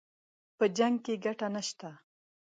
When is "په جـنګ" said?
0.57-0.95